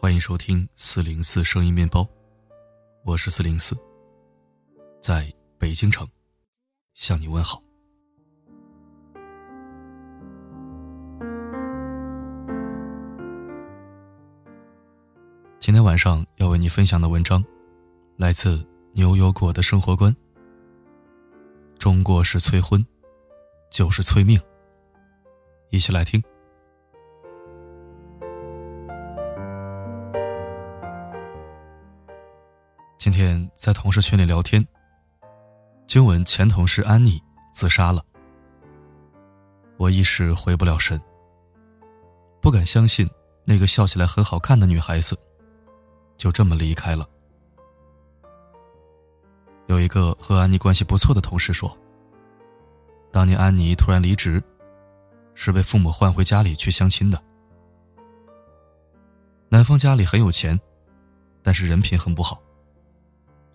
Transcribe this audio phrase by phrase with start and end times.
[0.00, 2.08] 欢迎收听四零四声音面包，
[3.04, 3.76] 我是四零四，
[5.00, 5.28] 在
[5.58, 6.08] 北京城
[6.94, 7.60] 向你问好。
[15.58, 17.44] 今天晚上要为你分享的文章，
[18.16, 20.14] 来自牛油果的生活观。
[21.76, 22.86] 中国式催婚，
[23.68, 24.40] 就是催命。
[25.70, 26.22] 一起来听。
[33.58, 34.64] 在同事群里聊天，
[35.88, 37.20] 听闻前同事安妮
[37.52, 38.00] 自杀了，
[39.76, 40.98] 我一时回不了神，
[42.40, 43.10] 不敢相信
[43.44, 45.18] 那个笑起来很好看的女孩子
[46.16, 47.04] 就这么离开了。
[49.66, 51.76] 有一个和安妮关系不错的同事说，
[53.10, 54.40] 当年安妮突然离职，
[55.34, 57.20] 是被父母换回家里去相亲的，
[59.48, 60.56] 男方家里很有钱，
[61.42, 62.40] 但是人品很不好。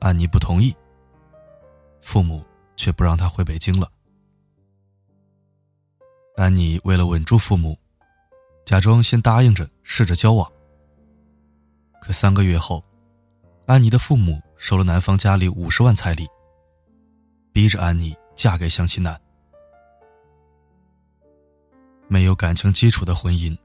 [0.00, 0.74] 安妮不同意，
[2.00, 2.42] 父母
[2.74, 3.90] 却不让她回北京了。
[6.36, 7.78] 安妮为了稳住父母，
[8.64, 10.50] 假装先答应着试着交往。
[12.00, 12.82] 可三个月后，
[13.66, 16.26] 安妮的父母收了男方家里五十万彩礼，
[17.52, 19.20] 逼着安妮嫁给相亲男。
[22.08, 23.56] 没有感情基础的婚姻，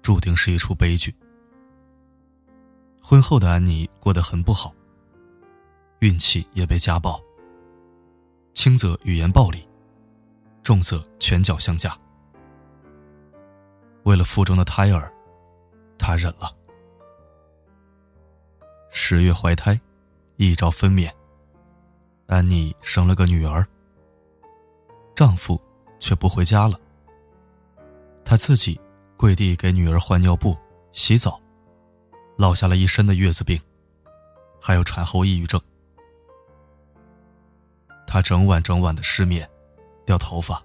[0.00, 1.14] 注定是一出悲剧。
[3.02, 4.74] 婚后的安妮过得很不好。
[6.04, 7.18] 运气也被家暴，
[8.52, 9.66] 轻则语言暴力，
[10.62, 11.98] 重则拳脚相加。
[14.02, 15.10] 为了腹中的胎儿，
[15.96, 16.54] 她忍了。
[18.90, 19.80] 十月怀胎，
[20.36, 21.10] 一朝分娩，
[22.26, 23.66] 安妮生了个女儿。
[25.14, 25.58] 丈夫
[25.98, 26.78] 却不回家了，
[28.26, 28.78] 她自己
[29.16, 30.54] 跪地给女儿换尿布、
[30.92, 31.40] 洗澡，
[32.36, 33.58] 落下了一身的月子病，
[34.60, 35.58] 还有产后抑郁症。
[38.14, 39.44] 她整晚整晚的失眠，
[40.06, 40.62] 掉头发，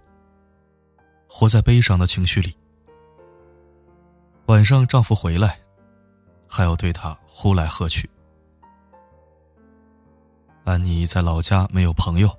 [1.27, 2.55] 活在悲伤的情绪里。
[4.45, 5.59] 晚上丈夫回来，
[6.47, 8.07] 还要对她呼来喝去。
[10.63, 12.29] 安妮在老家没有朋友，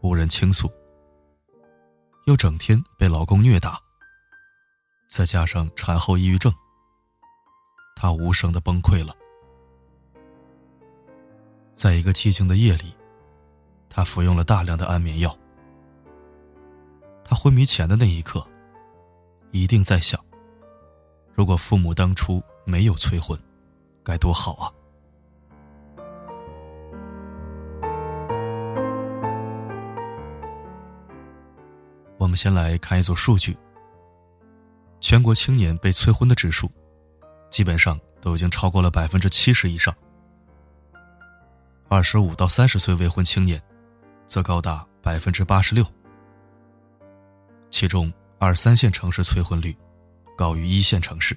[0.00, 0.66] 无人倾诉，
[2.24, 3.78] 又整天被老公虐打，
[5.10, 6.50] 再加上产后抑郁症，
[7.94, 9.14] 她无声的崩溃了。
[11.74, 12.94] 在一个寂静的夜里。
[13.94, 15.36] 他服用了大量的安眠药。
[17.22, 18.42] 他昏迷前的那一刻，
[19.50, 20.18] 一定在想：
[21.34, 23.38] 如果父母当初没有催婚，
[24.02, 24.72] 该多好啊！
[32.16, 33.54] 我们先来看一组数据：
[35.00, 36.70] 全国青年被催婚的指数，
[37.50, 39.94] 基本上都已经超过了百分之七十以上。
[41.88, 43.62] 二十五到三十岁未婚青年。
[44.26, 45.84] 则高达百分之八十六，
[47.70, 49.76] 其中二三线城市催婚率
[50.36, 51.36] 高于一线城市。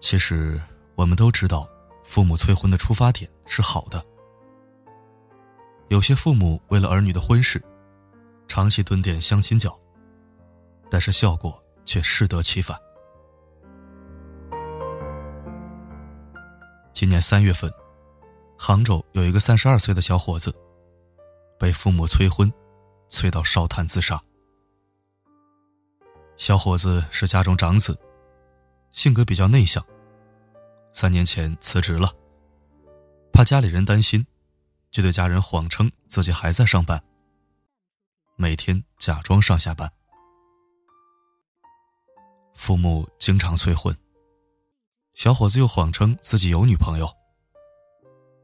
[0.00, 0.60] 其实
[0.94, 1.68] 我们都知道，
[2.02, 4.04] 父母催婚的出发点是好的。
[5.88, 7.62] 有些父母为了儿女的婚事，
[8.48, 9.78] 长期蹲点相亲角，
[10.90, 12.76] 但是效果却适得其反。
[16.92, 17.72] 今年三月份。
[18.62, 20.54] 杭州有一个三十二岁的小伙子，
[21.58, 22.52] 被父母催婚，
[23.08, 24.22] 催到烧炭自杀。
[26.36, 27.98] 小伙子是家中长子，
[28.90, 29.82] 性格比较内向。
[30.92, 32.14] 三年前辞职了，
[33.32, 34.26] 怕家里人担心，
[34.90, 37.02] 就对家人谎称自己还在上班，
[38.36, 39.90] 每天假装上下班。
[42.54, 43.96] 父母经常催婚，
[45.14, 47.19] 小伙子又谎称自己有女朋友。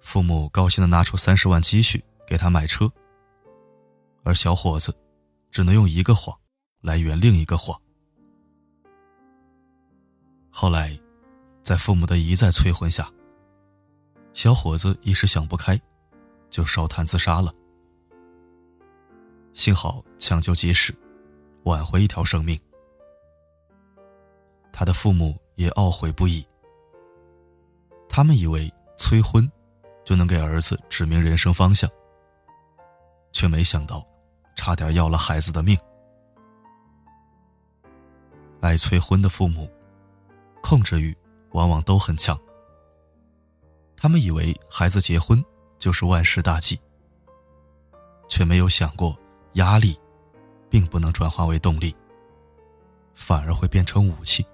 [0.06, 2.88] 父母高兴的拿出三十万积蓄给他买车，
[4.22, 4.96] 而小伙子
[5.50, 6.38] 只能用一个谎
[6.80, 7.76] 来圆另一个谎。
[10.48, 10.96] 后来，
[11.60, 13.12] 在父母的一再催婚下，
[14.32, 15.78] 小伙子一时想不开，
[16.50, 17.52] 就烧炭自杀了。
[19.54, 20.94] 幸好抢救及时，
[21.64, 22.56] 挽回一条生命。
[24.72, 26.46] 他的父母也懊悔不已，
[28.08, 29.50] 他们以为催婚。
[30.06, 31.90] 就能给儿子指明人生方向，
[33.32, 34.06] 却没想到，
[34.54, 35.76] 差点要了孩子的命。
[38.60, 39.68] 爱催婚的父母，
[40.62, 41.14] 控制欲
[41.50, 42.38] 往往都很强。
[43.96, 45.44] 他们以为孩子结婚
[45.76, 46.78] 就是万事大吉，
[48.28, 49.18] 却没有想过
[49.54, 49.98] 压力，
[50.70, 51.94] 并不能转化为动力，
[53.12, 54.46] 反而会变成武器。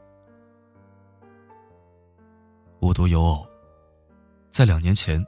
[2.81, 3.47] 无独有偶，
[4.51, 5.25] 在两年前，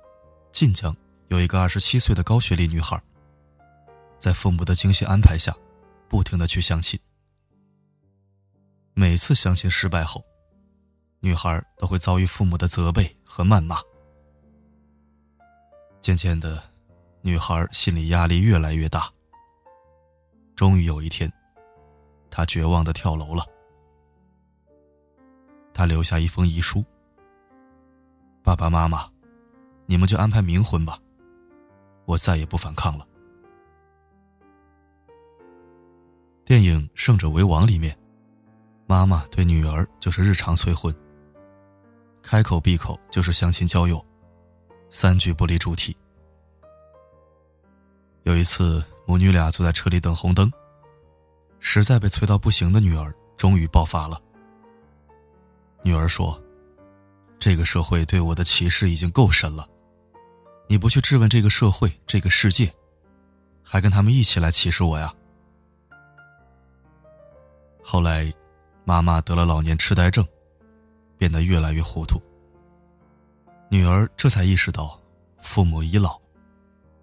[0.55, 0.97] 晋江
[1.31, 2.97] 有一个二十七岁的高学历女孩，
[4.21, 5.53] 在父母的精心安排下，
[6.09, 6.97] 不停的去相亲。
[8.93, 10.23] 每次相亲失败后，
[11.19, 13.79] 女孩都会遭遇父母的责备和谩骂。
[16.01, 16.63] 渐渐的，
[17.21, 19.11] 女孩心理压力越来越大。
[20.55, 21.29] 终于有一天，
[22.31, 23.45] 她绝望的跳楼了。
[25.73, 26.85] 她留下一封遗书
[28.45, 29.11] ：“爸爸妈妈，
[29.87, 30.99] 你们就安排冥婚吧，
[32.05, 33.07] 我再也不反抗了。”
[36.45, 37.97] 电影《胜者为王》里面，
[38.87, 40.95] 妈妈对女儿就是日常催婚，
[42.23, 44.05] 开口闭口就是相亲交友。
[44.91, 45.97] 三句不离主题。
[48.23, 50.51] 有一次，母女俩坐在车里等红灯，
[51.59, 54.21] 实在被催到不行的女儿终于爆发了。
[55.83, 56.41] 女儿说
[57.41, 59.67] ：“这个社会对我的歧视已经够深了，
[60.67, 62.73] 你不去质问这个社会、这个世界，
[63.63, 65.15] 还跟他们一起来歧视我呀？”
[67.83, 68.33] 后来，
[68.85, 70.27] 妈妈得了老年痴呆症，
[71.19, 72.21] 变得越来越糊涂。
[73.69, 74.99] 女儿这才意识到，
[75.39, 76.19] 父母已老，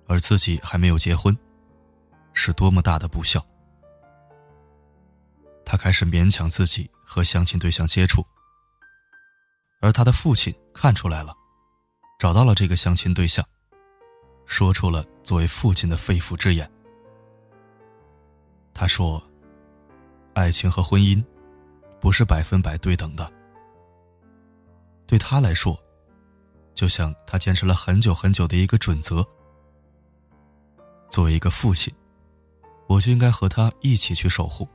[0.08, 1.38] 而自己还没有结婚，
[2.34, 3.46] 是多么大的不孝。
[5.64, 8.26] 她开始勉强自己和相亲对象接触，
[9.82, 11.36] 而他的父亲看出来了，
[12.22, 13.44] 找到了这个相亲对象，
[14.46, 16.72] 说出了作为父亲的肺腑之言。
[18.76, 19.20] 他说
[20.36, 21.26] ：“爱情和婚姻，
[22.00, 23.34] 不是百分百对等的。
[25.08, 25.76] 对他来说。”
[26.76, 29.26] 就像他坚持了很久很久的一个准则。
[31.10, 31.92] 作为一个父亲，
[32.86, 34.68] 我就应该和他一起去守护。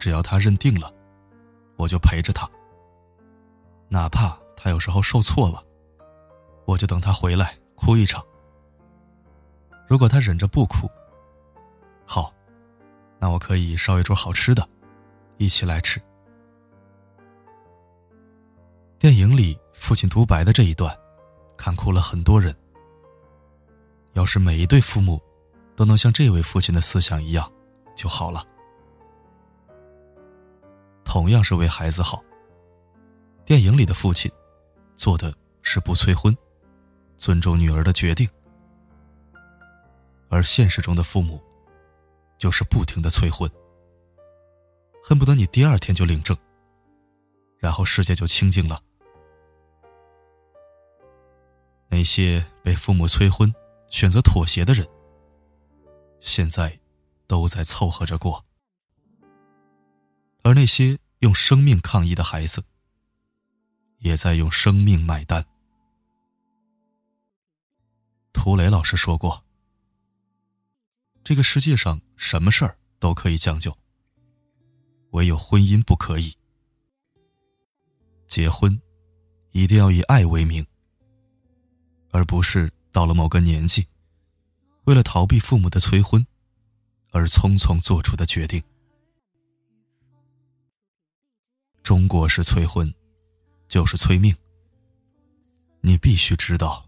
[0.00, 0.92] 只要他认定了，
[1.76, 2.50] 我就陪着他。
[3.88, 5.64] 哪怕他有时候受挫了，
[6.68, 8.22] 我就等他回来哭一场。
[9.88, 10.86] 如果他忍着不哭，
[12.04, 12.30] 好，
[13.18, 14.68] 那我可以烧一桌好吃的，
[15.38, 15.98] 一起来吃。
[18.98, 19.58] 电影里。
[19.72, 20.92] 父亲独白的这一段，
[21.56, 22.52] 看哭了很多人。
[24.14, 25.22] 要是每一对父母
[25.76, 27.50] 都能像这位父亲的思想一样，
[27.94, 28.44] 就好了。
[31.04, 32.20] 同样是为孩子好。
[33.44, 34.28] 电影里的父亲，
[34.96, 35.32] 做的
[35.62, 36.36] 是不催婚，
[37.18, 38.26] 尊重女儿的决定；
[40.30, 41.42] 而现实中的父母，
[42.38, 43.50] 就是不停的催婚，
[45.02, 46.34] 恨不得你第二天就领证，
[47.58, 48.80] 然后世界就清静了。
[51.88, 53.52] 那些被父母催婚、
[53.88, 54.86] 选择妥协的人，
[56.20, 56.78] 现在
[57.26, 58.44] 都在凑合着过；
[60.42, 62.62] 而那些用生命抗议的孩子，
[63.98, 65.44] 也在用生命买单。
[68.38, 69.44] 涂磊老师说过
[71.24, 73.76] ：“这个世界上什么事儿都可以将就，
[75.10, 76.32] 唯有婚姻不可以。
[78.28, 78.80] 结婚
[79.50, 80.64] 一定要以爱为名。”
[82.10, 83.84] 而不是到了某个年纪，
[84.84, 86.24] 为了逃避父母的催婚，
[87.10, 88.62] 而匆匆做出的决定。
[91.82, 92.94] 中国式催婚，
[93.68, 94.34] 就是催命。
[95.80, 96.87] 你必须知道，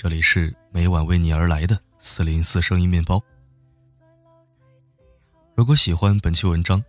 [0.00, 3.20] 这里是每晚为你而来的四零四声音面包。
[5.56, 6.80] 如果喜欢本期文章，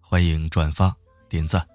[0.00, 0.96] 欢迎转发
[1.28, 1.68] 点赞。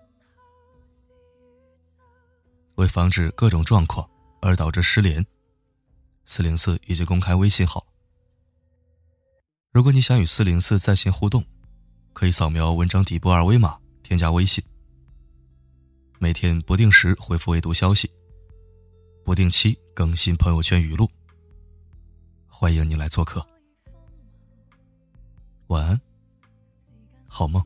[2.74, 4.10] 为防止各种状况
[4.42, 5.24] 而导致失联。
[6.26, 7.86] 四零四已经公开微信号。
[9.72, 11.46] 如果你想与四零四在线互动，
[12.14, 14.64] 可以扫描文章底部二维码添加微信。
[16.18, 18.12] 每天不定时回复未读消息，
[19.28, 21.06] 不定期更新朋友圈语录。
[22.48, 23.46] 欢迎你来做客。
[25.68, 26.00] 晚安，
[27.28, 27.62] 好梦。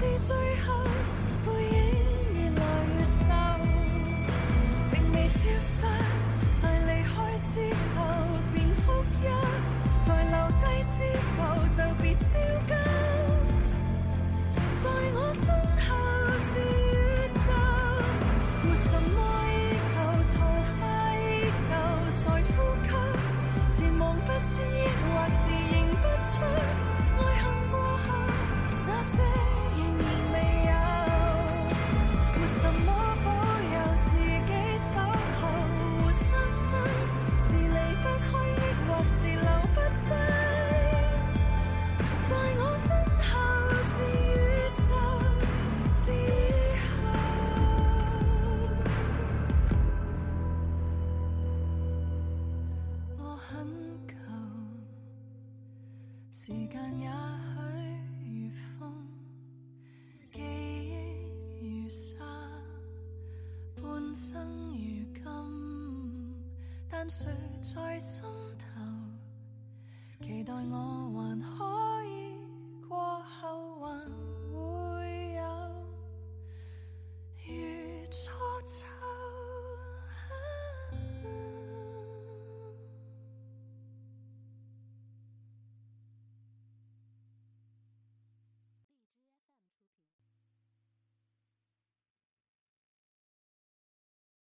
[0.00, 0.84] 是最后
[1.44, 1.76] 背影
[2.32, 2.62] 越来
[2.96, 3.24] 越瘦，
[4.92, 6.07] 并未消失。
[56.48, 57.60] 时间也许
[58.24, 58.50] 如
[58.80, 58.90] 风
[60.32, 62.24] 记忆如沙
[63.76, 65.22] 半生如今
[66.88, 68.22] 但睡在心
[68.56, 68.80] 头？
[70.22, 71.07] 期待我